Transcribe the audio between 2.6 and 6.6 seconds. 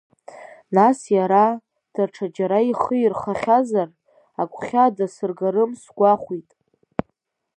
ихы ирхахьазар, агәхьаа дасыргарым сгәахәит.